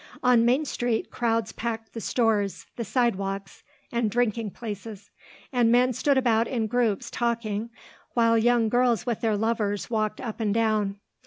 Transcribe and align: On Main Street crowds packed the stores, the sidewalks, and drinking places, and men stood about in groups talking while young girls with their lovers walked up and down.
On 0.23 0.43
Main 0.45 0.65
Street 0.65 1.11
crowds 1.11 1.51
packed 1.51 1.93
the 1.93 2.01
stores, 2.01 2.65
the 2.75 2.83
sidewalks, 2.83 3.61
and 3.91 4.09
drinking 4.09 4.49
places, 4.49 5.11
and 5.53 5.71
men 5.71 5.93
stood 5.93 6.17
about 6.17 6.47
in 6.47 6.65
groups 6.65 7.11
talking 7.11 7.69
while 8.15 8.35
young 8.35 8.67
girls 8.67 9.05
with 9.05 9.21
their 9.21 9.37
lovers 9.37 9.91
walked 9.91 10.19
up 10.19 10.39
and 10.39 10.55
down. 10.55 10.95